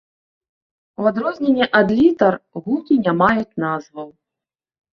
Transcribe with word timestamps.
У 1.01 1.09
адрозненне 1.11 1.67
ад 1.81 1.93
літар 2.01 2.33
гукі 2.65 2.93
не 3.05 3.17
маюць 3.21 3.57
назваў. 3.69 4.13